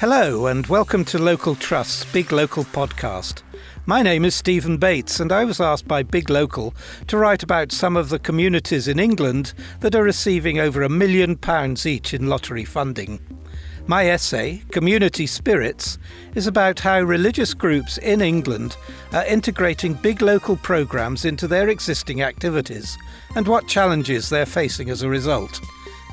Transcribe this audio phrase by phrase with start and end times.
[0.00, 3.42] Hello, and welcome to Local Trust's Big Local podcast.
[3.84, 6.72] My name is Stephen Bates, and I was asked by Big Local
[7.08, 11.36] to write about some of the communities in England that are receiving over a million
[11.36, 13.20] pounds each in lottery funding.
[13.86, 15.98] My essay, Community Spirits,
[16.34, 18.78] is about how religious groups in England
[19.12, 22.96] are integrating big local programmes into their existing activities
[23.36, 25.60] and what challenges they're facing as a result.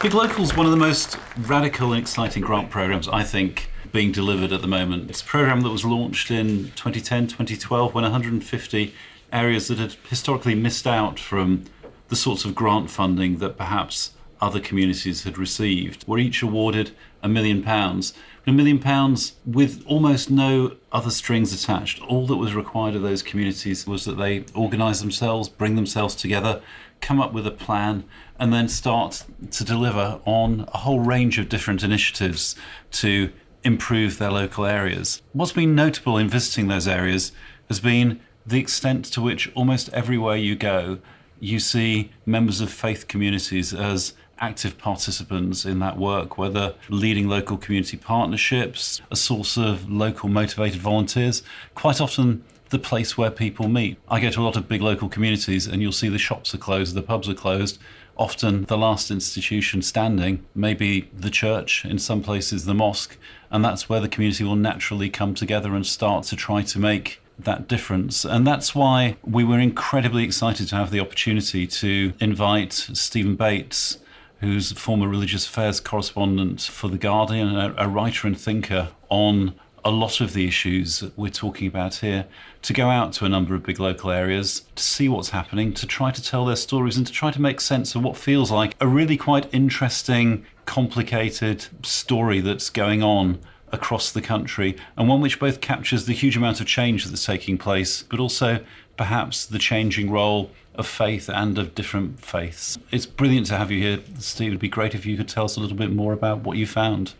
[0.00, 4.10] Big Local is one of the most radical and exciting grant programs, I think, being
[4.10, 5.08] delivered at the moment.
[5.08, 8.92] It's a program that was launched in 2010, 2012, when 150
[9.32, 11.66] areas that had historically missed out from
[12.08, 16.90] the sorts of grant funding that perhaps other communities had received were each awarded
[17.22, 18.14] a million pounds.
[18.48, 22.02] A million pounds with almost no other strings attached.
[22.02, 26.60] All that was required of those communities was that they organise themselves, bring themselves together,
[27.00, 28.02] come up with a plan,
[28.40, 32.56] and then start to deliver on a whole range of different initiatives
[32.90, 33.32] to
[33.64, 35.22] improve their local areas.
[35.32, 37.32] What's been notable in visiting those areas
[37.68, 40.98] has been the extent to which almost everywhere you go,
[41.40, 47.56] you see members of faith communities as active participants in that work, whether leading local
[47.56, 51.42] community partnerships, a source of local motivated volunteers.
[51.74, 53.96] Quite often, the place where people meet.
[54.08, 56.58] I go to a lot of big local communities, and you'll see the shops are
[56.58, 57.78] closed, the pubs are closed,
[58.16, 63.16] often the last institution standing, maybe the church, in some places the mosque,
[63.50, 67.20] and that's where the community will naturally come together and start to try to make
[67.38, 68.24] that difference.
[68.24, 73.98] And that's why we were incredibly excited to have the opportunity to invite Stephen Bates,
[74.40, 79.90] who's former religious affairs correspondent for The Guardian, a, a writer and thinker on a
[79.90, 82.26] lot of the issues we're talking about here,
[82.62, 85.86] to go out to a number of big local areas, to see what's happening, to
[85.86, 88.74] try to tell their stories, and to try to make sense of what feels like
[88.80, 93.38] a really quite interesting, complicated story that's going on
[93.72, 97.58] across the country, and one which both captures the huge amount of change that's taking
[97.58, 98.64] place, but also
[98.96, 102.78] perhaps the changing role of faith and of different faiths.
[102.90, 104.48] It's brilliant to have you here, Steve.
[104.48, 106.66] It'd be great if you could tell us a little bit more about what you
[106.66, 107.14] found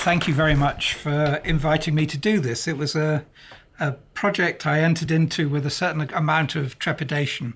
[0.00, 2.66] thank you very much for inviting me to do this.
[2.66, 3.26] It was a,
[3.78, 7.52] a project I entered into with a certain amount of trepidation,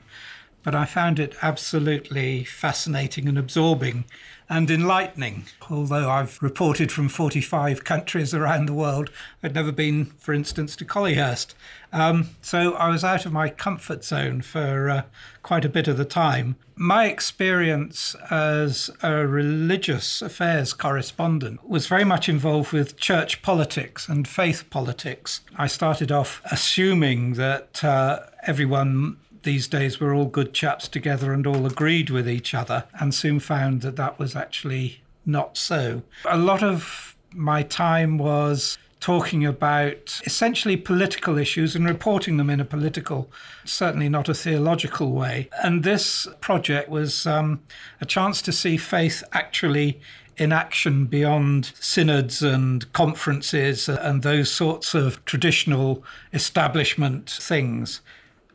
[0.62, 4.04] but I found it absolutely fascinating and absorbing
[4.48, 5.44] and enlightening.
[5.70, 9.10] Although I've reported from 45 countries around the world,
[9.42, 11.54] I'd never been, for instance, to Collyhurst.
[11.92, 15.02] Um, so I was out of my comfort zone for uh,
[15.42, 16.56] quite a bit of the time.
[16.76, 24.26] My experience as a religious affairs correspondent was very much involved with church politics and
[24.26, 25.40] faith politics.
[25.56, 31.46] I started off assuming that uh, everyone these days we're all good chaps together and
[31.46, 36.02] all agreed with each other, and soon found that that was actually not so.
[36.24, 42.58] A lot of my time was talking about essentially political issues and reporting them in
[42.58, 43.30] a political,
[43.64, 45.48] certainly not a theological way.
[45.62, 47.60] And this project was um,
[48.00, 50.00] a chance to see faith actually
[50.38, 58.00] in action beyond synods and conferences and those sorts of traditional establishment things.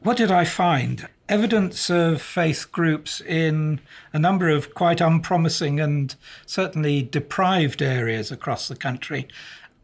[0.01, 1.09] What did I find?
[1.27, 3.81] Evidence of faith groups in
[4.13, 6.15] a number of quite unpromising and
[6.45, 9.27] certainly deprived areas across the country.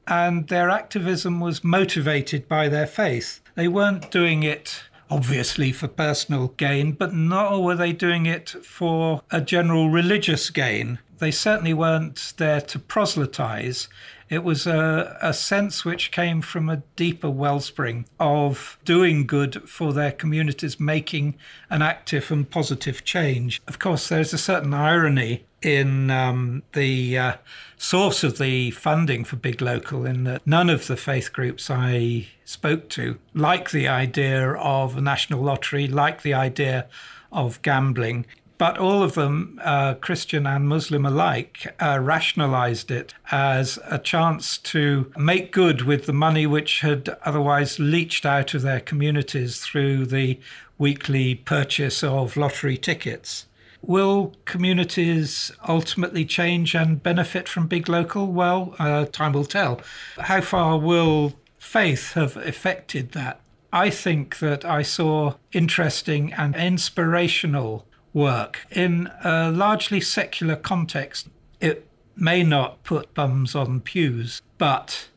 [0.07, 3.41] And their activism was motivated by their faith.
[3.55, 9.21] They weren't doing it obviously for personal gain, but nor were they doing it for
[9.31, 10.99] a general religious gain.
[11.19, 13.87] They certainly weren't there to proselytize.
[14.29, 19.93] It was a, a sense which came from a deeper wellspring of doing good for
[19.93, 21.35] their communities, making
[21.69, 23.61] an active and positive change.
[23.67, 27.33] Of course, there's a certain irony in um, the uh,
[27.77, 32.27] source of the funding for Big Local, in that none of the faith groups I
[32.45, 36.87] spoke to like the idea of a national lottery, like the idea
[37.31, 38.25] of gambling.
[38.57, 44.57] But all of them, uh, Christian and Muslim alike, uh, rationalized it as a chance
[44.59, 50.05] to make good with the money which had otherwise leached out of their communities through
[50.05, 50.39] the
[50.77, 53.45] weekly purchase of lottery tickets.
[53.81, 58.27] Will communities ultimately change and benefit from big local?
[58.27, 59.81] Well, uh, time will tell.
[60.17, 61.33] How far will
[61.65, 63.41] faith have affected that.
[63.73, 67.85] I think that I saw interesting and inspirational
[68.15, 71.27] work in a largely secular context.
[71.59, 75.09] It may not put bums on pews, but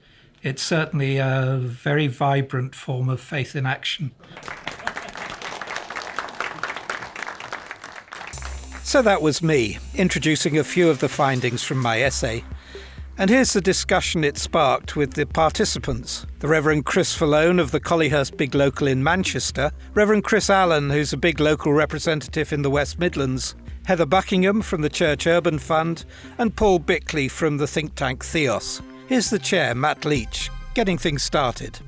[0.43, 4.11] it's certainly a very vibrant form of faith in action.
[8.83, 12.43] So that was me, introducing a few of the findings from my essay.
[13.21, 17.81] And here's the discussion it sparked with the participants the Reverend Chris Falone of the
[17.81, 22.71] Collyhurst Big Local in Manchester, Reverend Chris Allen, who's a big local representative in the
[22.71, 23.57] West Midlands,
[23.87, 26.05] Heather Buckingham from the Church Urban Fund,
[26.39, 28.81] and Paul Bickley from the think tank Theos.
[29.09, 31.81] Here's the chair, Matt Leach, getting things started.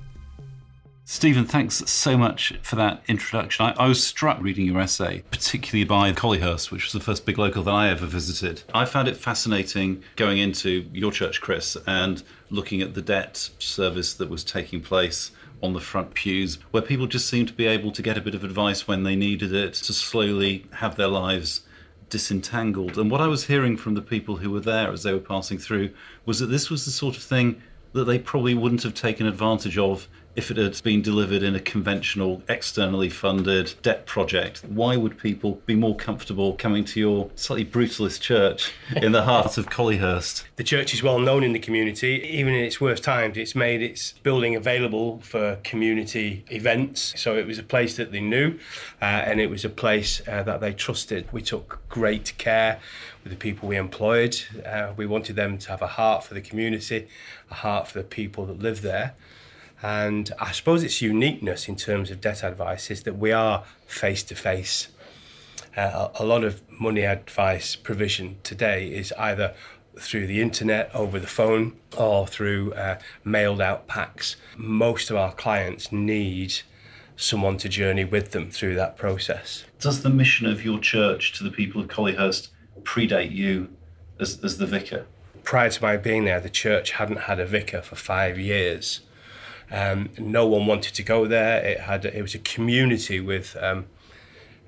[1.12, 3.66] Stephen, thanks so much for that introduction.
[3.66, 7.36] I, I, was struck reading your essay, particularly by Collyhurst, which was the first big
[7.36, 8.62] local that I ever visited.
[8.72, 14.14] I found it fascinating going into your church, Chris, and looking at the debt service
[14.14, 17.90] that was taking place on the front pews, where people just seemed to be able
[17.90, 21.62] to get a bit of advice when they needed it, to slowly have their lives
[22.08, 22.96] disentangled.
[22.96, 25.58] And what I was hearing from the people who were there as they were passing
[25.58, 25.90] through
[26.24, 27.60] was that this was the sort of thing
[27.94, 31.60] that they probably wouldn't have taken advantage of if it had been delivered in a
[31.60, 37.64] conventional, externally funded debt project, why would people be more comfortable coming to your slightly
[37.64, 40.44] brutalist church in the heart of Collyhurst?
[40.56, 42.22] The church is well known in the community.
[42.30, 47.12] Even in its worst times, it's made its building available for community events.
[47.20, 48.58] So it was a place that they knew
[49.02, 51.30] uh, and it was a place uh, that they trusted.
[51.32, 52.78] We took great care
[53.24, 54.40] with the people we employed.
[54.64, 57.08] Uh, we wanted them to have a heart for the community,
[57.50, 59.14] a heart for the people that live there.
[59.82, 64.22] And I suppose its uniqueness in terms of debt advice is that we are face
[64.24, 64.88] to face.
[65.76, 69.54] A lot of money advice provision today is either
[69.98, 74.36] through the internet, over the phone, or through uh, mailed out packs.
[74.56, 76.54] Most of our clients need
[77.16, 79.64] someone to journey with them through that process.
[79.78, 82.48] Does the mission of your church to the people of Collyhurst
[82.82, 83.68] predate you
[84.18, 85.06] as, as the vicar?
[85.44, 89.00] Prior to my being there, the church hadn't had a vicar for five years.
[89.70, 91.64] Um, no one wanted to go there.
[91.64, 93.86] It had it was a community with um,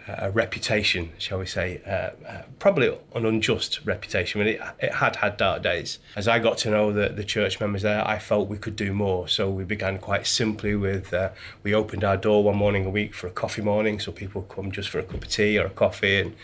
[0.09, 4.41] a reputation, shall we say, uh, uh, probably an unjust reputation.
[4.41, 5.99] I mean, it, it had had dark days.
[6.17, 8.93] As I got to know the, the church members there, I felt we could do
[8.93, 9.29] more.
[9.29, 11.31] So we began quite simply with uh,
[11.63, 14.73] we opened our door one morning a week for a coffee morning, so people come
[14.73, 16.35] just for a cup of tea or a coffee, and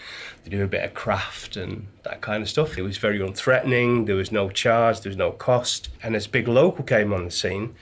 [0.45, 2.79] they do a bit of craft and that kind of stuff.
[2.79, 4.07] It was very unthreatening.
[4.07, 5.01] There was no charge.
[5.01, 5.89] There was no cost.
[6.03, 7.75] And as Big Local came on the scene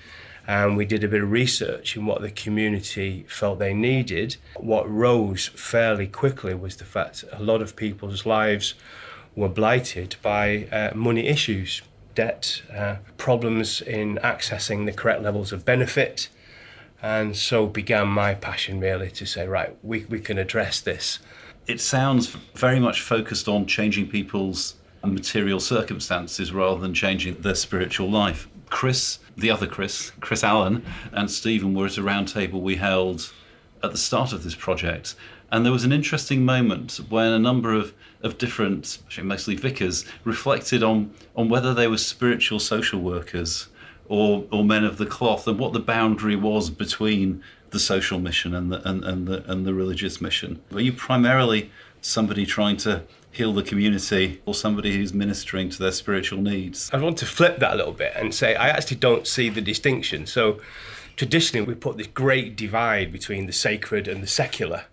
[0.47, 4.37] and we did a bit of research in what the community felt they needed.
[4.57, 8.75] What rose fairly quickly was the fact a lot of people's lives
[9.35, 11.83] were blighted by uh, money issues,
[12.15, 16.29] debt, uh, problems in accessing the correct levels of benefit.
[17.03, 21.19] And so began my passion really to say, right, we, we can address this.
[21.67, 28.11] It sounds very much focused on changing people's material circumstances rather than changing their spiritual
[28.11, 28.49] life.
[28.77, 33.33] Chris, the other Chris, Chris Allen, and Stephen were at a roundtable we held
[33.83, 35.15] at the start of this project.
[35.51, 40.83] And there was an interesting moment when a number of, of different, mostly vicars, reflected
[40.83, 43.69] on, on whether they were spiritual social workers
[44.09, 48.55] or, or men of the cloth and what the boundary was between the social mission
[48.55, 50.61] and the, and, and the, and the religious mission.
[50.71, 51.71] Were you primarily
[52.03, 53.05] somebody trying to
[53.37, 56.91] heal the community or somebody who's ministering to their spiritual needs.
[56.93, 59.61] I want to flip that a little bit and say I actually don't see the
[59.61, 60.27] distinction.
[60.27, 60.59] So
[61.17, 64.85] traditionally we put this great divide between the sacred and the secular.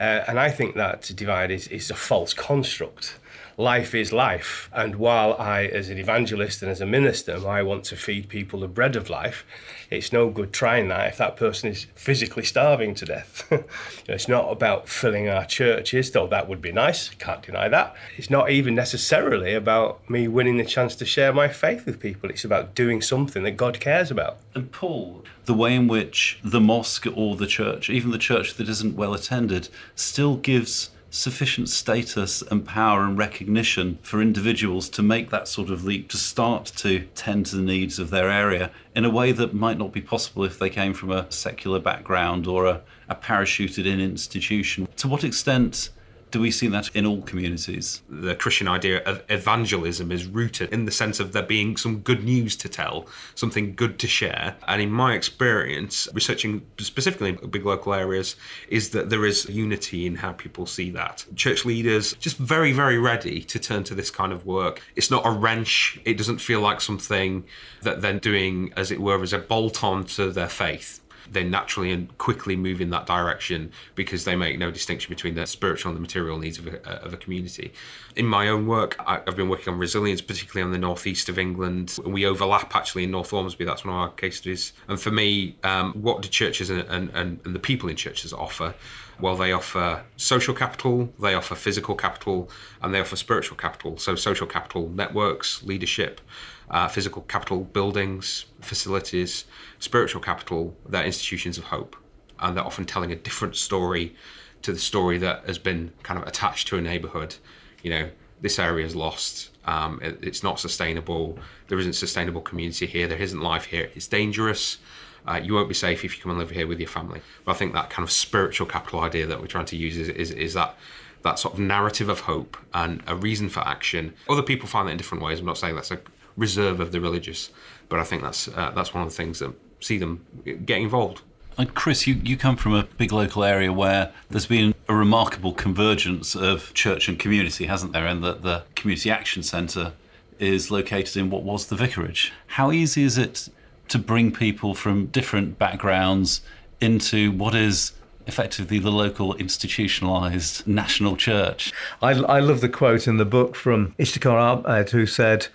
[0.00, 3.18] Uh, and I think that divide is, is a false construct
[3.56, 4.68] life is life.
[4.72, 8.60] And while I, as an evangelist and as a minister, I want to feed people
[8.60, 9.46] the bread of life,
[9.90, 13.50] it's no good trying that if that person is physically starving to death.
[14.08, 17.94] it's not about filling our churches, though that would be nice, can't deny that.
[18.16, 22.30] It's not even necessarily about me winning the chance to share my faith with people.
[22.30, 24.38] It's about doing something that God cares about.
[24.54, 28.68] And Paul, the way in which the mosque or the church, even the church that
[28.68, 35.30] isn't well attended, still gives sufficient status and power and recognition for individuals to make
[35.30, 39.04] that sort of leap to start to tend to the needs of their area in
[39.04, 42.66] a way that might not be possible if they came from a secular background or
[42.66, 44.86] a, a parachuted in institution.
[44.96, 45.88] To what extent
[46.36, 48.02] Do we see that in all communities?
[48.10, 52.24] The Christian idea of evangelism is rooted in the sense of there being some good
[52.24, 54.56] news to tell, something good to share.
[54.68, 58.36] And in my experience, researching specifically big local areas,
[58.68, 61.24] is that there is unity in how people see that.
[61.34, 64.82] Church leaders just very, very ready to turn to this kind of work.
[64.94, 67.46] It's not a wrench, it doesn't feel like something
[67.80, 71.00] that they're doing, as it were, as a bolt on to their faith
[71.30, 75.46] they naturally and quickly move in that direction because they make no distinction between the
[75.46, 77.72] spiritual and the material needs of a, of a community.
[78.14, 81.98] In my own work, I've been working on resilience, particularly on the northeast of England.
[82.04, 84.72] We overlap actually in North Ormesby, that's one of our case studies.
[84.88, 87.10] And for me, um, what do churches and, and,
[87.44, 88.74] and the people in churches offer?
[89.18, 92.50] Well, they offer social capital, they offer physical capital,
[92.82, 93.96] and they offer spiritual capital.
[93.96, 96.20] So, social capital, networks, leadership,
[96.70, 99.44] uh, physical capital, buildings, facilities,
[99.78, 101.96] spiritual capital, they're institutions of hope.
[102.38, 104.14] And they're often telling a different story
[104.62, 107.36] to the story that has been kind of attached to a neighborhood.
[107.82, 109.50] You know, this area is lost.
[109.64, 111.38] Um, it, it's not sustainable.
[111.68, 113.06] There isn't sustainable community here.
[113.06, 113.90] There isn't life here.
[113.94, 114.78] It's dangerous.
[115.26, 117.20] Uh, you won't be safe if you come and live here with your family.
[117.44, 120.08] But I think that kind of spiritual capital idea that we're trying to use is,
[120.08, 120.76] is, is that
[121.22, 124.14] that sort of narrative of hope and a reason for action.
[124.28, 125.40] Other people find that in different ways.
[125.40, 126.00] I'm not saying that's a
[126.36, 127.50] reserve of the religious,
[127.88, 130.26] but I think that's uh, that's one of the things that see them
[130.64, 131.22] get involved.
[131.58, 135.52] And Chris, you, you come from a big local area where there's been a remarkable
[135.52, 138.06] convergence of church and community, hasn't there?
[138.06, 139.94] And that the Community Action Centre
[140.38, 142.32] is located in what was the vicarage.
[142.48, 143.48] How easy is it
[143.88, 146.42] to bring people from different backgrounds
[146.78, 147.92] into what is
[148.26, 151.72] effectively the local institutionalized national church.
[152.02, 155.48] I, I love the quote in the book from Ishtikhar Abed, who said,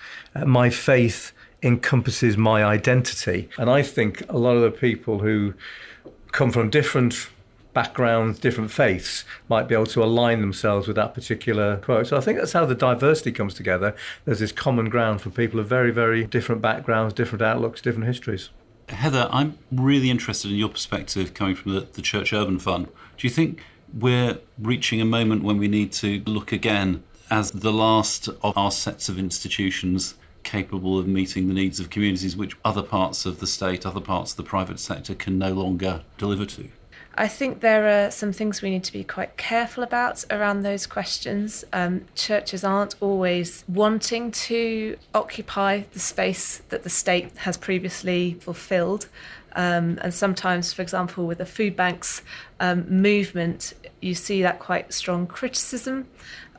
[0.46, 1.32] My faith
[1.64, 3.50] encompasses my identity.
[3.58, 5.54] And I think a lot of the people who
[6.32, 7.30] come from different
[7.74, 12.08] backgrounds, different faiths, might be able to align themselves with that particular quote.
[12.08, 13.96] So I think that's how the diversity comes together.
[14.26, 18.50] There's this common ground for people of very, very different backgrounds, different outlooks, different histories.
[18.92, 22.88] Heather, I'm really interested in your perspective coming from the, the Church Urban Fund.
[23.18, 27.72] Do you think we're reaching a moment when we need to look again as the
[27.72, 32.84] last of our sets of institutions capable of meeting the needs of communities which other
[32.84, 36.70] parts of the state, other parts of the private sector can no longer deliver to?
[37.22, 40.88] I think there are some things we need to be quite careful about around those
[40.88, 41.64] questions.
[41.72, 49.08] Um, churches aren't always wanting to occupy the space that the state has previously fulfilled.
[49.56, 52.24] Um, and sometimes, for example, with the food banks
[52.60, 56.08] um, movement, you see that quite strong criticism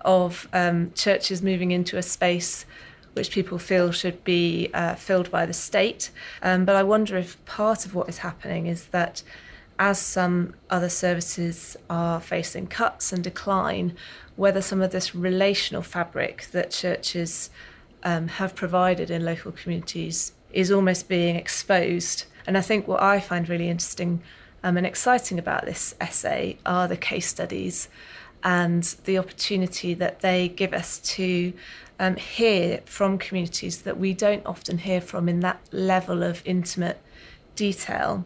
[0.03, 2.67] of um, churches moving into a space
[3.15, 6.11] which people feel should be uh, filled by the state.
[6.41, 9.25] Um, but I wonder if part of what is happening is that
[9.79, 13.97] as some other services are facing cuts and decline,
[14.37, 17.51] whether some of this relational fabric that churches
[18.03, 22.25] um, have provided in local communities is almost being exposed.
[22.47, 24.23] And I think what I find really interesting
[24.65, 27.89] um, and exciting about this essay are the case studies
[28.45, 31.53] and the opportunity that they give us to
[31.99, 36.99] um, hear from communities that we don't often hear from in that level of intimate
[37.55, 38.25] detail.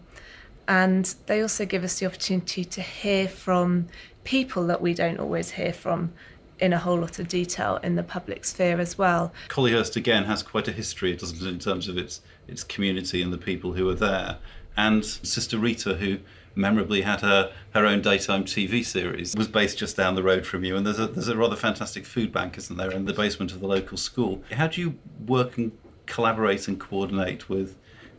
[0.69, 3.87] And they also give us the opportunity to hear from
[4.25, 6.13] people that we don't always hear from
[6.59, 9.33] in a whole lot of detail in the public sphere as well.
[9.49, 13.33] Collyhurst again has quite a history, doesn't it, in terms of its its community and
[13.33, 14.39] the people who are there.
[14.77, 16.19] And Sister Rita, who
[16.55, 20.65] memorably had her, her own daytime TV series, was based just down the road from
[20.65, 20.77] you.
[20.77, 23.61] And there's a there's a rather fantastic food bank, isn't there, in the basement of
[23.61, 24.43] the local school.
[24.53, 25.73] How do you work and
[26.07, 27.77] collaborate and coordinate with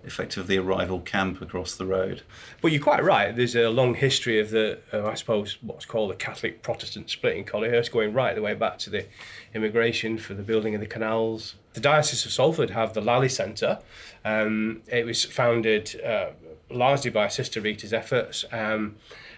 [0.08, 2.24] effectively a rival camp across the road.
[2.62, 3.36] But you're quite right.
[3.36, 7.38] There's a long history of the, uh, I suppose, what's called the Catholic Protestant split
[7.38, 9.06] in Collyhurst, going right the way back to the
[9.54, 11.56] immigration for the building of the canals.
[11.74, 13.80] The Diocese of Salford have the Lalley Centre.
[14.26, 16.30] Um, it was founded uh,
[16.70, 18.46] largely by Sister Rita's efforts.
[18.52, 18.96] Um,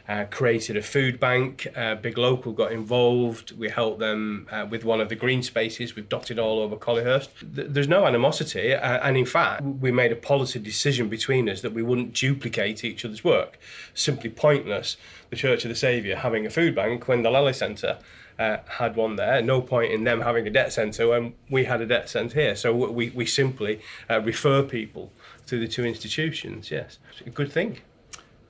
[0.09, 1.67] uh, created a food bank.
[1.75, 3.57] Uh, Big Local got involved.
[3.57, 5.95] We helped them uh, with one of the green spaces.
[5.95, 7.29] We've dotted all over Collyhurst.
[7.55, 11.61] Th- there's no animosity, uh, and in fact, we made a policy decision between us
[11.61, 13.59] that we wouldn't duplicate each other's work.
[13.93, 14.97] Simply pointless.
[15.29, 17.99] The Church of the Saviour having a food bank when the Lalley Centre.
[18.39, 19.41] Uh, had one there.
[19.41, 22.55] No point in them having a debt centre when we had a debt centre here.
[22.55, 25.11] So we, we simply uh, refer people
[25.47, 26.71] to the two institutions.
[26.71, 27.79] Yes, it's a good thing.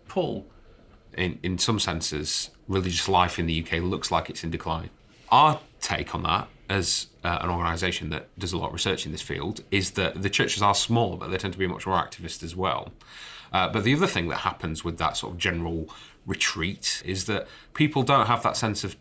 [0.08, 0.46] Paul,
[1.18, 4.90] in, in some senses, religious life in the UK looks like it's in decline.
[5.32, 9.12] Our take on that, as uh, an organisation that does a lot of research in
[9.12, 11.98] this field, is that the churches are small, but they tend to be much more
[11.98, 12.92] activist as well.
[13.52, 15.90] Uh, but the other thing that happens with that sort of general
[16.26, 18.96] retreat is that people don't have that sense of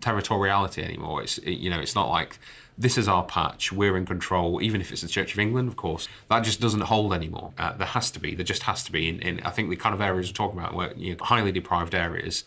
[0.00, 1.22] territoriality anymore.
[1.22, 2.38] It's it, you know, it's not like
[2.78, 4.60] this is our patch, we're in control.
[4.60, 7.52] Even if it's the Church of England, of course, that just doesn't hold anymore.
[7.58, 9.08] Uh, there has to be, there just has to be.
[9.08, 11.52] In, in I think the kind of areas we're talking about, where you know, highly
[11.52, 12.44] deprived areas,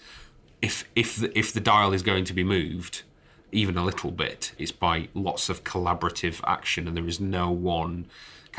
[0.61, 3.03] if if the, if the dial is going to be moved,
[3.51, 8.05] even a little bit, it's by lots of collaborative action, and there is no one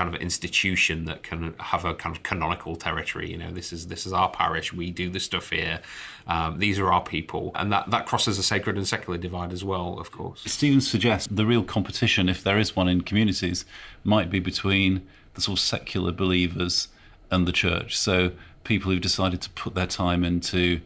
[0.00, 3.30] kind of institution that can have a kind of canonical territory.
[3.30, 4.72] You know, this is this is our parish.
[4.72, 5.80] We do the stuff here.
[6.26, 9.62] Um, these are our people, and that that crosses a sacred and secular divide as
[9.62, 10.42] well, of course.
[10.46, 13.66] Stephen suggests the real competition, if there is one in communities,
[14.02, 16.88] might be between the sort of secular believers
[17.30, 17.98] and the church.
[17.98, 18.32] So
[18.64, 20.80] people who've decided to put their time into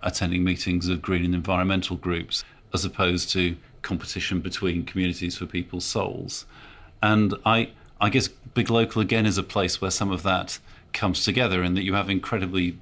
[0.00, 5.84] attending meetings of green and environmental groups, as opposed to competition between communities for people's
[5.84, 6.46] souls.
[7.02, 10.58] And I, I guess Big Local again is a place where some of that
[10.92, 12.78] comes together, and that you have incredibly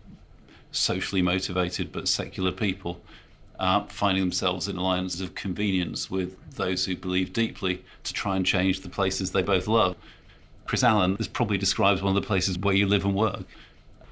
[0.70, 3.00] socially motivated but secular people
[3.58, 8.46] uh, finding themselves in alliances of convenience with those who believe deeply to try and
[8.46, 9.96] change the places they both love.
[10.66, 13.44] Chris Allen, this probably describes one of the places where you live and work.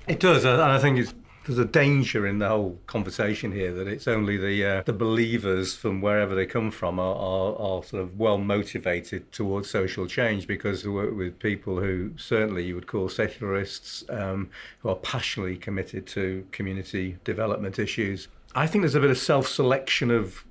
[0.09, 1.15] It does, and I think it's
[1.47, 5.75] there's a danger in the whole conversation here that it's only the uh, the believers
[5.75, 10.47] from wherever they come from are, are, are, sort of well motivated towards social change
[10.47, 14.51] because we work with people who certainly you would call secularists um,
[14.81, 18.29] who are passionately committed to community development issues.
[18.55, 20.45] I think there's a bit of self-selection of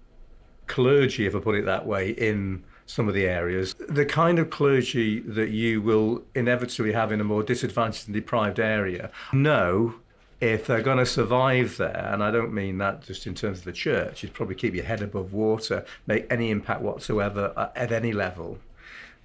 [0.67, 3.73] clergy, if I put it that way, in some of the areas.
[3.89, 8.59] The kind of clergy that you will inevitably have in a more disadvantaged and deprived
[8.59, 9.95] area know
[10.41, 13.65] if they're going to survive there, and I don't mean that just in terms of
[13.65, 18.11] the church, is probably keep your head above water, make any impact whatsoever at any
[18.11, 18.59] level,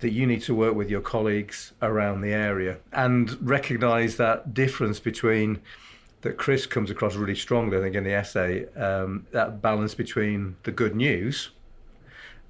[0.01, 4.99] that you need to work with your colleagues around the area and recognize that difference
[4.99, 5.61] between
[6.23, 10.57] that Chris comes across really strongly, I think, in the essay, um, that balance between
[10.63, 11.51] the good news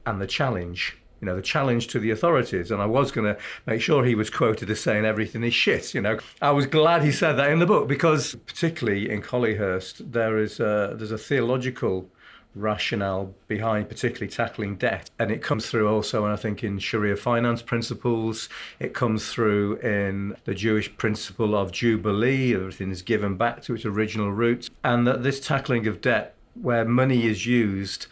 [0.04, 2.70] and the challenge you know, the challenge to the authorities.
[2.70, 5.94] And I was going to make sure he was quoted as saying everything is shit.
[5.94, 10.12] You know, I was glad he said that in the book because, particularly in Collyhurst,
[10.12, 12.08] there is a, there's a theological
[12.54, 17.14] rationale behind particularly tackling debt and it comes through also and i think in sharia
[17.14, 18.48] finance principles
[18.80, 23.84] it comes through in the jewish principle of jubilee everything is given back to its
[23.84, 28.08] original roots and that this tackling of debt where money is used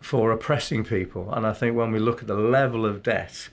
[0.00, 1.32] for oppressing people.
[1.32, 3.48] And I think when we look at the level of debt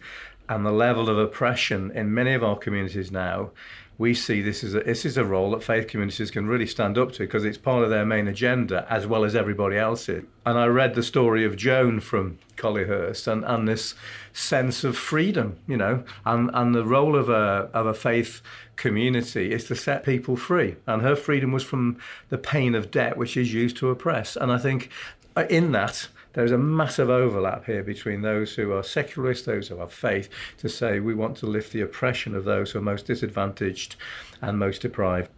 [0.49, 3.51] and the level of oppression in many of our communities now,
[3.97, 6.97] we see this as a, this is a role that faith communities can really stand
[6.97, 10.23] up to because it's part of their main agenda as well as everybody else's.
[10.45, 13.95] And I read the story of Joan from Collyhurst and, and this
[14.33, 18.41] sense of freedom, you know, and, and the role of a, of a faith
[18.75, 20.75] community is to set people free.
[20.86, 21.97] And her freedom was from
[22.29, 24.36] the pain of debt, which is used to oppress.
[24.36, 24.91] And I think
[25.36, 26.07] uh, in that,
[26.38, 30.69] there's a massive overlap here between those who are secularists, those who have faith, to
[30.69, 33.95] say we want to lift the oppression of those who are most disadvantaged
[34.39, 35.32] and most deprived.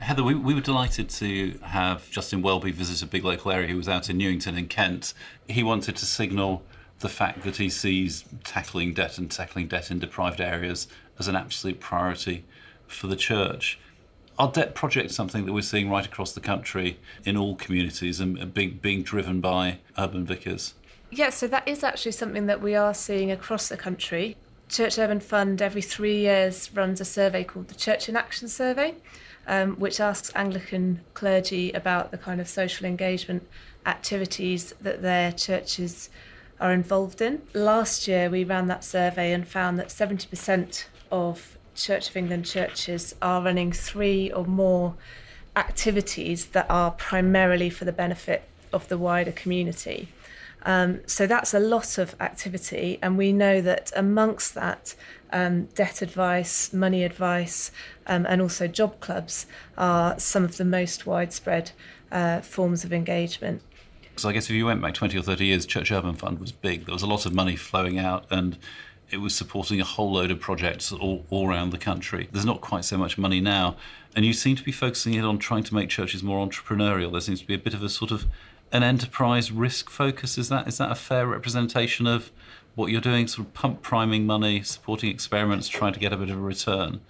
[0.00, 3.68] Heather, we, we were delighted to have Justin Welby visit a big local area.
[3.68, 5.14] He was out in Newington in Kent.
[5.48, 6.62] He wanted to signal
[6.98, 11.36] the fact that he sees tackling debt and tackling debt in deprived areas as an
[11.36, 12.44] absolute priority
[12.86, 13.78] for the church.
[14.38, 18.54] Our debt project something that we're seeing right across the country in all communities and
[18.54, 20.74] being, being driven by urban vicars?
[21.10, 24.36] Yeah, so that is actually something that we are seeing across the country.
[24.68, 28.94] Church Urban Fund every three years runs a survey called the Church in Action Survey,
[29.46, 33.48] um, which asks Anglican clergy about the kind of social engagement
[33.86, 36.10] activities that their churches
[36.60, 37.42] are involved in.
[37.54, 43.14] Last year, we ran that survey and found that 70% of Church of England churches
[43.22, 44.94] are running three or more
[45.56, 50.08] activities that are primarily for the benefit of the wider community.
[50.64, 54.94] Um, so that's a lot of activity, and we know that amongst that,
[55.32, 57.70] um, debt advice, money advice,
[58.06, 61.70] um, and also job clubs are some of the most widespread
[62.10, 63.62] uh, forms of engagement.
[64.16, 66.50] So I guess if you went back 20 or 30 years, Church Urban Fund was
[66.50, 66.86] big.
[66.86, 68.58] There was a lot of money flowing out, and
[69.10, 72.28] it was supporting a whole load of projects all, all around the country.
[72.30, 73.76] There's not quite so much money now.
[74.14, 77.12] And you seem to be focusing it on trying to make churches more entrepreneurial.
[77.12, 78.26] There seems to be a bit of a sort of
[78.72, 80.36] an enterprise risk focus.
[80.36, 82.30] Is that is that a fair representation of
[82.74, 83.26] what you're doing?
[83.26, 87.00] Sort of pump priming money, supporting experiments, trying to get a bit of a return.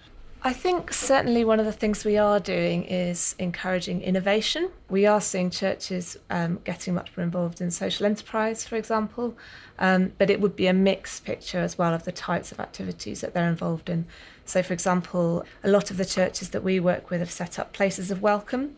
[0.41, 4.69] I think certainly one of the things we are doing is encouraging innovation.
[4.89, 9.37] We are seeing churches um, getting much more involved in social enterprise, for example,
[9.79, 13.19] um, but it would be a mixed picture as well of the types of activities
[13.19, 14.05] that they're involved in.
[14.45, 17.73] So, for example, a lot of the churches that we work with have set up
[17.73, 18.77] places of welcome,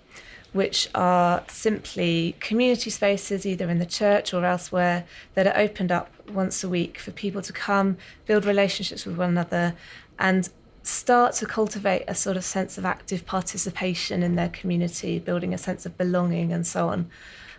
[0.53, 6.09] which are simply community spaces, either in the church or elsewhere, that are opened up
[6.27, 9.75] once a week for people to come, build relationships with one another,
[10.17, 10.49] and
[10.83, 15.57] start to cultivate a sort of sense of active participation in their community, building a
[15.57, 17.09] sense of belonging and so on.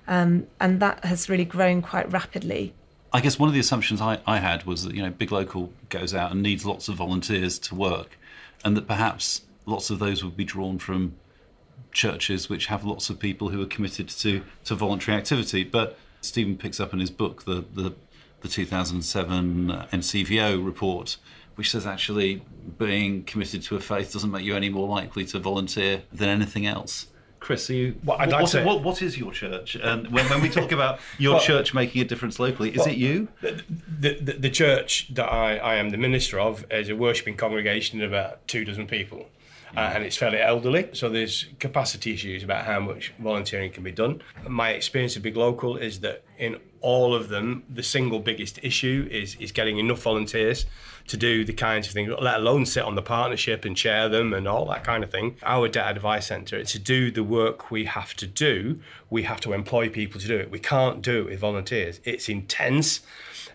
[0.09, 2.75] Um, and that has really grown quite rapidly.
[3.13, 5.73] I guess one of the assumptions I, I had was that you know Big Local
[5.91, 8.19] goes out and needs lots of volunteers to work,
[8.65, 11.15] and that perhaps lots of those would be drawn from
[11.93, 15.63] churches which have lots of people who are committed to to voluntary activity.
[15.63, 17.95] But Stephen picks up in his book the the,
[18.41, 21.19] the 2007 NCVO report,
[21.57, 22.43] which says actually
[22.79, 26.67] being committed to a faith doesn't make you any more likely to volunteer than anything
[26.67, 27.07] else.
[27.41, 29.75] Chris, are you, Well, I'd what, like what- to- what- what is your church?
[29.75, 32.89] And when, when we talk about your Well- church making a difference locally, is Well,
[32.89, 33.29] it you?
[33.41, 33.63] The,
[34.01, 38.01] the, the, the church that I, I am the minister of is a worshipping congregation
[38.01, 39.29] of about two dozen people.
[39.77, 43.93] Uh, and it's fairly elderly, so there's capacity issues about how much volunteering can be
[43.93, 44.21] done.
[44.47, 49.09] My experience of Big Local is that in all of them, the single biggest issue
[49.11, 50.67] is, is getting enough volunteers
[51.09, 54.35] to do the kinds of things, let alone sit on the partnership and chair them
[54.35, 55.37] and all that kind of thing.
[55.43, 58.81] Our Debt Advice Centre, to do the work we have to do,
[59.11, 60.51] we have to employ people to do it.
[60.51, 62.01] We can't do it with volunteers.
[62.05, 63.01] It's intense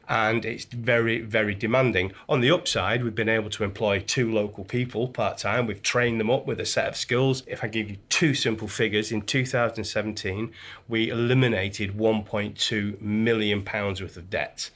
[0.10, 2.14] and it's very, very demanding.
[2.30, 5.68] On the upside, we've been able to employ two local people part time.
[5.68, 7.44] We've trained them up with a set of skills.
[7.46, 10.54] If I give you two simple figures, in 2017,
[10.88, 14.70] we eliminated 1.2 million pounds worth of debt.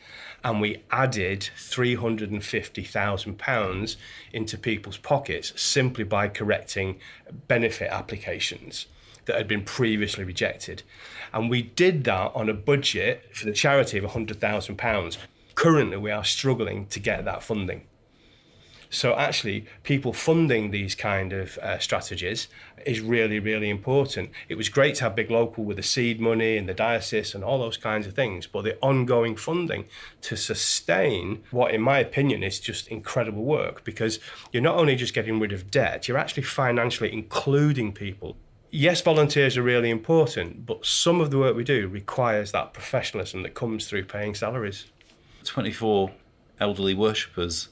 [0.43, 3.95] And we added £350,000
[4.33, 6.99] into people's pockets simply by correcting
[7.47, 8.87] benefit applications
[9.25, 10.83] that had been previously rejected.
[11.33, 15.17] And we did that on a budget for the charity of £100,000.
[15.55, 17.83] Currently, we are struggling to get that funding.
[18.93, 22.49] So, actually, people funding these kind of uh, strategies
[22.85, 24.31] is really, really important.
[24.49, 27.41] It was great to have Big Local with the seed money and the diocese and
[27.41, 29.85] all those kinds of things, but the ongoing funding
[30.23, 34.19] to sustain what, in my opinion, is just incredible work because
[34.51, 38.35] you're not only just getting rid of debt, you're actually financially including people
[38.71, 43.43] yes, volunteers are really important, but some of the work we do requires that professionalism
[43.43, 44.85] that comes through paying salaries.
[45.43, 46.11] 24
[46.59, 47.69] elderly worshippers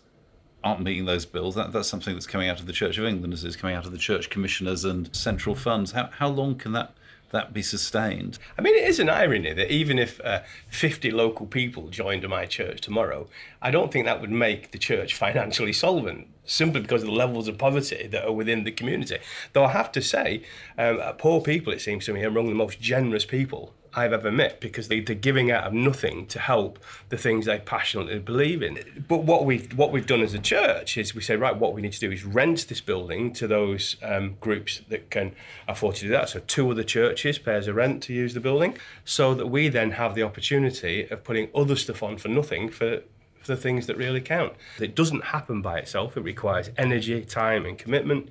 [0.63, 1.55] aren't meeting those bills.
[1.55, 3.85] That, that's something that's coming out of the Church of England, as it's coming out
[3.85, 5.91] of the church commissioners and central funds.
[5.91, 6.93] How, how long can that,
[7.31, 8.39] that be sustained?
[8.57, 12.45] I mean, it is an irony that even if uh, 50 local people joined my
[12.45, 13.27] church tomorrow,
[13.61, 17.47] I don't think that would make the church financially solvent, simply because of the levels
[17.47, 19.19] of poverty that are within the community.
[19.53, 20.43] Though I have to say,
[20.77, 24.31] um, poor people, it seems to me, are among the most generous people I've ever
[24.31, 28.61] met because they, they're giving out of nothing to help the things they passionately believe
[28.61, 28.79] in.
[29.07, 31.81] But what we've what we've done as a church is we say, right, what we
[31.81, 35.33] need to do is rent this building to those um, groups that can
[35.67, 36.29] afford to do that.
[36.29, 39.69] So two other churches pay us a rent to use the building, so that we
[39.69, 43.01] then have the opportunity of putting other stuff on for nothing for
[43.39, 44.53] for the things that really count.
[44.79, 46.17] It doesn't happen by itself.
[46.17, 48.29] It requires energy, time, and commitment.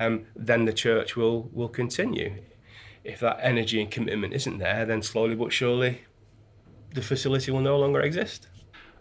[0.00, 2.34] Um, then the church will will continue
[3.08, 6.02] if that energy and commitment isn't there, then slowly but surely
[6.92, 8.48] the facility will no longer exist.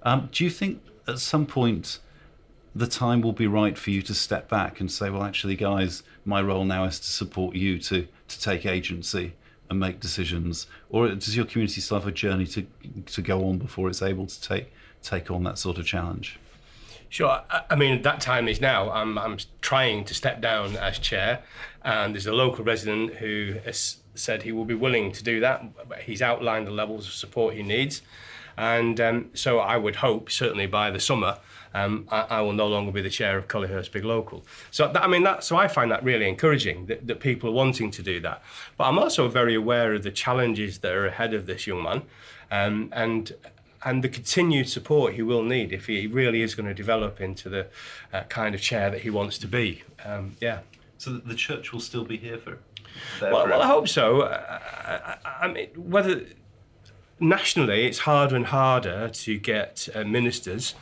[0.04, 2.00] Um, do you think at some point
[2.74, 6.04] the time will be right for you to step back and say, well, actually, guys,
[6.24, 9.34] my role now is to support you to, to take agency
[9.70, 10.68] and make decisions?
[10.90, 12.66] Or does your community still have a journey to,
[13.08, 16.40] to go on before it's able to take, take on that sort of challenge?
[17.10, 17.42] Sure.
[17.70, 18.92] I- mean, that time is now.
[18.92, 21.42] I'm, I'm trying to step down as chair,
[21.84, 25.64] and there's a local resident who has said he will be willing to do that.
[26.02, 28.02] He's outlined the levels of support he needs.
[28.58, 31.38] And um, so I would hope, certainly by the summer,
[31.76, 34.44] um, I, I will no longer be the chair of Collyhurst Big Local.
[34.72, 37.54] So that, I mean, that, so I find that really encouraging that, that people are
[37.54, 38.42] wanting to do that.
[38.76, 42.02] But I'm also very aware of the challenges that are ahead of this young man,
[42.50, 43.34] um, and
[43.88, 47.48] and the continued support he will need if he really is going to develop into
[47.48, 47.68] the
[48.12, 49.82] uh, kind of chair that he wants to be.
[50.04, 50.60] Um, yeah.
[50.98, 52.60] So the church will still be here for.
[53.22, 54.22] Well, well, I hope so.
[54.22, 56.26] Uh, I, I, I mean, whether
[57.20, 60.76] nationally it's harder and harder to get uh, ministers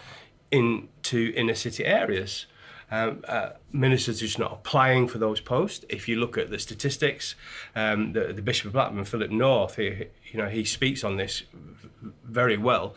[0.49, 2.47] into inner city areas.
[2.91, 5.85] Um, uh, ministers are just not applying for those posts.
[5.89, 7.35] If you look at the statistics,
[7.75, 11.43] um, the, the Bishop of Blackburn, Philip North, he, you know, he speaks on this
[12.35, 12.93] very well.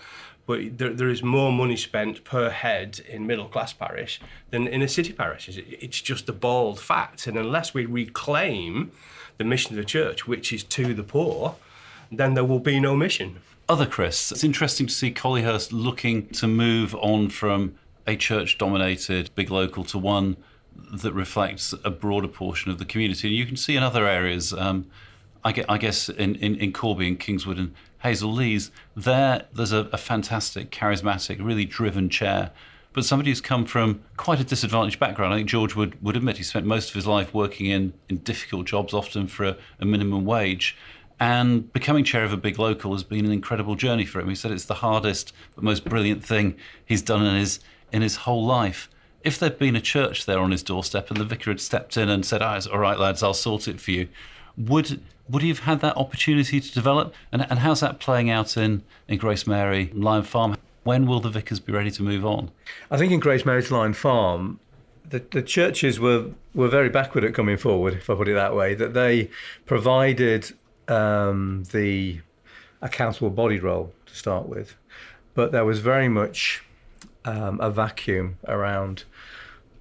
[0.47, 4.21] But there, there is more money spent per head in middle class parish
[4.51, 5.49] than in a city parish.
[5.49, 7.27] It- It's just a bald fact.
[7.27, 8.91] And unless we reclaim
[9.39, 11.55] the mission of the church, which is to the poor,
[12.11, 13.29] then there will be no mission.
[13.69, 17.75] Other Chris, it's interesting to see Collyhurst looking to move on from
[18.07, 20.37] a church dominated big local to one
[21.03, 23.29] that reflects a broader portion of the community.
[23.29, 24.87] And you can see in other areas, um,
[25.45, 29.99] I guess in, in, in Corby and Kingswood and Hazel Leys, there there's a, a
[29.99, 32.53] fantastic, charismatic, really driven chair
[32.99, 35.33] but somebody who's come from quite a disadvantaged background.
[35.33, 38.17] I think George would, would admit he spent most of his life working in, in
[38.19, 40.77] difficult jobs, often for a, a minimum wage.
[41.21, 44.29] And becoming chair of a big local has been an incredible journey for him.
[44.29, 47.61] He said it's the hardest but most brilliant thing he's done in his
[47.93, 48.89] in his whole life.
[49.23, 52.09] If there'd been a church there on his doorstep and the vicar had stepped in
[52.09, 54.09] and said, oh, "All right, lads, I'll sort it for you,"
[54.59, 57.15] would would he have had that opportunity to develop?
[57.31, 60.57] And, and how's that playing out in, in Grace Mary, Lion Farm?
[60.85, 62.51] When will the vicars be ready to move on?
[62.91, 64.59] I think in Grace Mary's Lion Farm,
[65.07, 68.55] the, the churches were, were very backward at coming forward, if I put it that
[68.55, 69.31] way, that they
[69.67, 70.53] provided
[70.89, 72.21] um, the
[72.81, 74.77] accountable body role to start with,
[75.35, 76.65] but there was very much
[77.25, 79.05] um, a vacuum around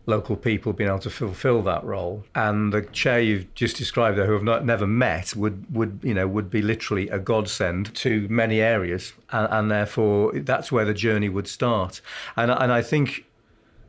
[0.08, 2.24] local people being able to fulfil that role.
[2.34, 6.13] And the chair you've just described there, who have not never met, would would you
[6.13, 10.93] know would be literally a godsend to many areas, and, and therefore that's where the
[10.93, 12.02] journey would start.
[12.36, 13.26] And and I think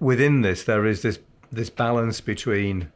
[0.01, 1.19] within this there is this
[1.51, 2.93] this balance between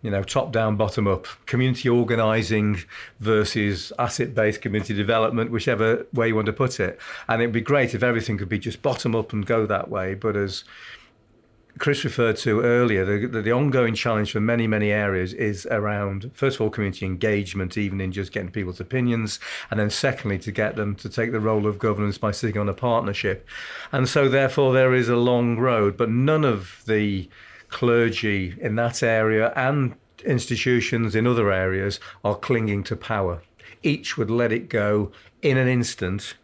[0.00, 2.78] you know, top down, bottom up, community organising
[3.18, 7.00] versus asset based community development, whichever way you want to put it.
[7.26, 10.14] And it'd be great if everything could be just bottom up and go that way.
[10.14, 10.62] But as
[11.78, 16.30] Chris referred to earlier, the, the, the, ongoing challenge for many, many areas is around,
[16.34, 19.38] first of all, community engagement, even in just getting people's opinions,
[19.70, 22.68] and then secondly, to get them to take the role of governance by sitting on
[22.68, 23.46] a partnership.
[23.92, 27.28] And so, therefore, there is a long road, but none of the
[27.68, 33.42] clergy in that area and institutions in other areas are clinging to power.
[33.82, 35.12] Each would let it go
[35.42, 36.34] in an instant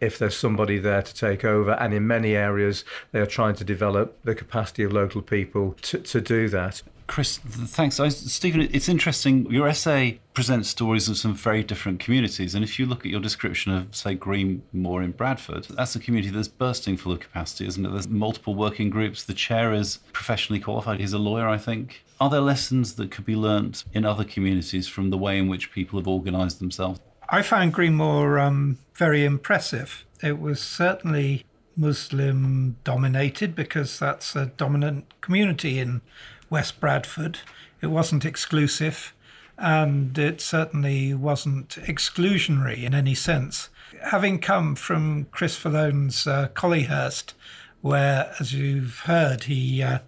[0.00, 1.72] if there's somebody there to take over.
[1.72, 5.98] And in many areas, they are trying to develop the capacity of local people to,
[5.98, 6.82] to do that.
[7.10, 7.98] Chris, thanks.
[7.98, 9.50] I, Stephen, it's interesting.
[9.50, 12.54] Your essay presents stories of some very different communities.
[12.54, 16.32] And if you look at your description of, say, Greenmoor in Bradford, that's a community
[16.32, 17.90] that's bursting full of capacity, isn't it?
[17.90, 19.24] There's multiple working groups.
[19.24, 21.00] The chair is professionally qualified.
[21.00, 22.04] He's a lawyer, I think.
[22.20, 25.72] Are there lessons that could be learnt in other communities from the way in which
[25.72, 27.00] people have organised themselves?
[27.32, 30.04] I found Greenmore um, very impressive.
[30.20, 31.44] It was certainly
[31.76, 36.00] Muslim dominated because that's a dominant community in
[36.50, 37.38] West Bradford.
[37.80, 39.14] It wasn't exclusive
[39.56, 43.68] and it certainly wasn't exclusionary in any sense.
[44.10, 47.34] Having come from Chris Fallone's uh, Collyhurst,
[47.80, 50.00] where, as you've heard, he uh,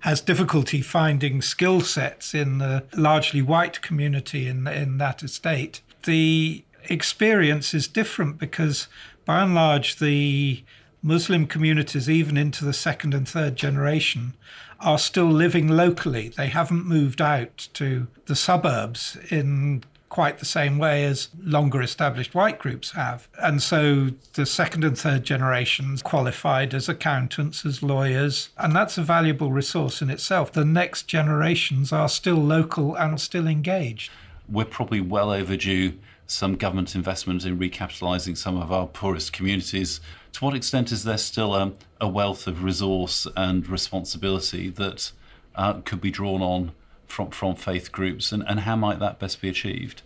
[0.00, 6.64] has difficulty finding skill sets in the largely white community in, in that estate, the
[6.88, 8.88] experience is different because,
[9.24, 10.62] by and large, the
[11.02, 14.34] Muslim communities, even into the second and third generation,
[14.80, 16.28] are still living locally.
[16.28, 22.34] They haven't moved out to the suburbs in quite the same way as longer established
[22.34, 23.28] white groups have.
[23.42, 29.02] And so the second and third generations qualified as accountants, as lawyers, and that's a
[29.02, 30.52] valuable resource in itself.
[30.52, 34.10] The next generations are still local and still engaged.
[34.48, 35.94] We're probably well overdue
[36.26, 40.00] some government investment in recapitalising some of our poorest communities.
[40.32, 45.12] To what extent is there still a, a wealth of resource and responsibility that
[45.54, 46.72] uh, could be drawn on
[47.06, 50.02] from, from faith groups, and, and how might that best be achieved?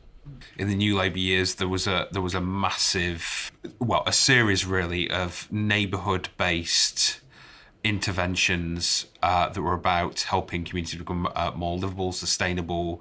[0.59, 4.65] in the new Labour years, there was a there was a massive, well, a series
[4.65, 7.21] really of neighbourhood-based
[7.83, 13.01] interventions uh, that were about helping communities become uh, more livable, sustainable,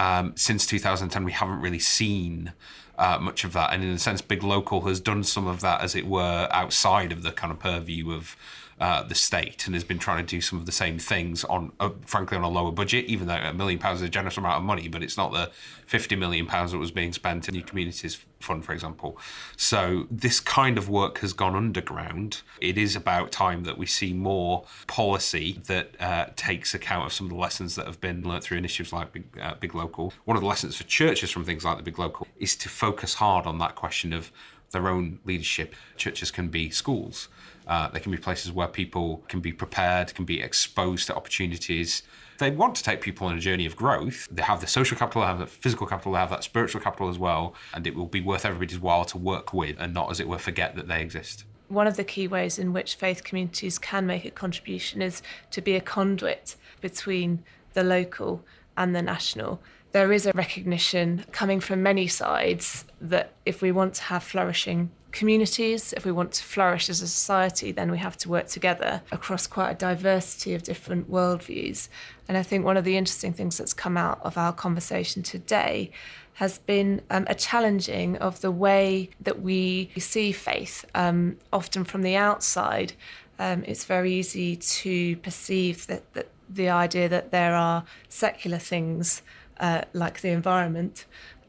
[0.00, 2.54] um, since 2010, we haven't really seen
[2.98, 3.74] uh, much of that.
[3.74, 7.12] And in a sense, Big Local has done some of that, as it were, outside
[7.12, 8.34] of the kind of purview of
[8.80, 11.70] uh, the state and has been trying to do some of the same things on,
[11.78, 13.04] uh, frankly, on a lower budget.
[13.04, 15.50] Even though a million pounds is a generous amount of money, but it's not the
[15.86, 19.18] fifty million pounds that was being spent in the communities fund, for example.
[19.56, 22.40] So this kind of work has gone underground.
[22.60, 27.26] It is about time that we see more policy that uh, takes account of some
[27.26, 30.14] of the lessons that have been learnt through initiatives like Big, uh, Big Local.
[30.24, 33.14] One of the lessons for churches from things like the Big Local is to focus
[33.14, 34.32] hard on that question of
[34.70, 35.74] their own leadership.
[35.96, 37.28] Churches can be schools.
[37.66, 42.02] Uh, they can be places where people can be prepared, can be exposed to opportunities.
[42.38, 44.26] They want to take people on a journey of growth.
[44.30, 47.08] They have the social capital, they have the physical capital, they have that spiritual capital
[47.08, 47.54] as well.
[47.74, 50.38] And it will be worth everybody's while to work with and not, as it were,
[50.38, 51.44] forget that they exist.
[51.68, 55.60] One of the key ways in which faith communities can make a contribution is to
[55.60, 57.44] be a conduit between
[57.74, 58.44] the local
[58.76, 59.60] and the national
[59.92, 64.90] there is a recognition coming from many sides that if we want to have flourishing
[65.12, 65.92] communities.
[65.92, 69.46] If we want to flourish as a society, then we have to work together across
[69.46, 71.88] quite a diversity of different worldviews.
[72.28, 75.90] And I think one of the interesting things that's come out of our conversation today
[76.34, 82.02] has been um, a challenging of the way that we see faith, um, often from
[82.02, 82.92] the outside.
[83.38, 89.22] Um, it's very easy to perceive that, that the idea that there are secular things
[89.58, 91.04] uh, like the environment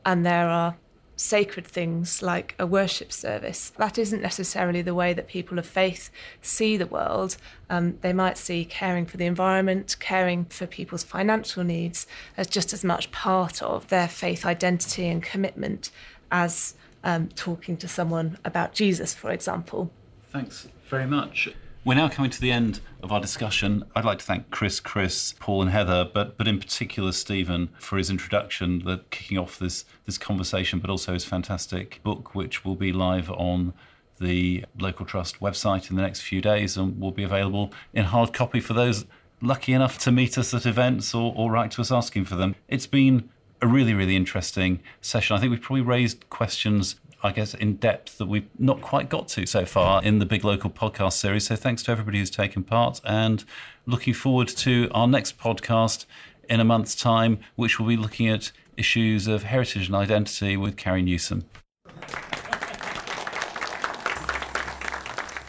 [0.06, 0.76] and there are
[1.22, 3.72] sacred things like a worship service.
[3.78, 6.10] That isn't necessarily the way that people of faith
[6.42, 7.38] see the world.
[7.70, 12.08] Um, they might see caring for the environment, caring for people's financial needs
[12.38, 15.92] as just as much part of their faith identity and commitment
[16.32, 19.92] as um, talking to someone about Jesus, for example.
[20.32, 21.50] Thanks very much.
[21.84, 23.86] We're now coming to the end of our discussion.
[23.96, 27.98] I'd like to thank Chris, Chris, Paul, and Heather, but but in particular Stephen for
[27.98, 32.76] his introduction, the kicking off this this conversation, but also his fantastic book, which will
[32.76, 33.74] be live on
[34.20, 38.32] the local trust website in the next few days and will be available in hard
[38.32, 39.06] copy for those
[39.42, 42.54] lucky enough to meet us at events or, or write to us asking for them.
[42.68, 43.28] It's been
[43.60, 45.36] a really, really interesting session.
[45.36, 49.28] I think we've probably raised questions I guess, in depth that we've not quite got
[49.30, 51.46] to so far in the Big Local podcast series.
[51.46, 53.44] So thanks to everybody who's taken part and
[53.86, 56.06] looking forward to our next podcast
[56.50, 60.78] in a month's time, which will be looking at issues of heritage and identity with
[60.78, 61.46] Carrie Newsom.